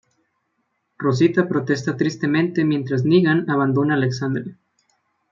Rosita 0.97 1.47
protesta 1.47 1.95
tristemente 1.95 2.65
mientras 2.65 3.05
Negan 3.05 3.47
abandona 3.51 3.93
Alexandría. 3.93 4.57